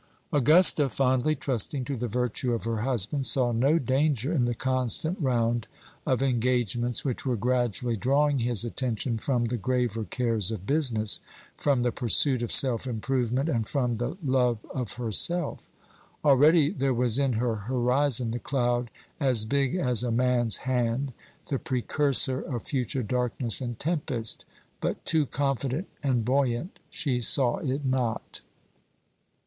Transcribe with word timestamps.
Augusta, 0.33 0.89
fondly 0.89 1.35
trusting 1.35 1.85
to 1.85 1.95
the 1.95 2.07
virtue 2.07 2.55
of 2.55 2.63
her 2.63 2.77
husband, 2.77 3.23
saw 3.23 3.51
no 3.51 3.77
danger 3.77 4.33
in 4.33 4.45
the 4.45 4.55
constant 4.55 5.15
round 5.19 5.67
of 6.07 6.23
engagements 6.23 7.05
which 7.05 7.23
were 7.23 7.35
gradually 7.35 7.95
drawing 7.95 8.39
his 8.39 8.65
attention 8.65 9.19
from 9.19 9.45
the 9.45 9.57
graver 9.57 10.03
cares 10.03 10.49
of 10.49 10.65
business, 10.65 11.19
from 11.55 11.83
the 11.83 11.91
pursuit 11.91 12.41
of 12.41 12.51
self 12.51 12.87
improvement, 12.87 13.47
and 13.47 13.67
from 13.67 13.97
the 13.97 14.17
love 14.25 14.57
of 14.73 14.93
herself. 14.93 15.69
Already 16.25 16.71
there 16.71 16.95
was 16.95 17.19
in 17.19 17.33
her 17.33 17.53
horizon 17.69 18.31
the 18.31 18.39
cloud 18.39 18.89
"as 19.19 19.45
big 19.45 19.75
as 19.75 20.03
a 20.03 20.09
man's 20.11 20.57
hand" 20.65 21.13
the 21.49 21.59
precursor 21.59 22.41
of 22.41 22.63
future 22.63 23.03
darkness 23.03 23.61
and 23.61 23.77
tempest; 23.79 24.45
but, 24.79 25.05
too 25.05 25.27
confident 25.27 25.87
and 26.01 26.25
buoyant, 26.25 26.79
she 26.89 27.21
saw 27.21 27.57
it 27.57 27.85
not. 27.85 28.41